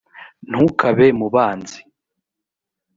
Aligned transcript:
ntukabe 0.49 1.07
mu 1.19 1.27
banzi 1.35 1.79